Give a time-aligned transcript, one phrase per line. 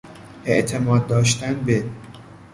[0.45, 1.85] اعتماد داشتن به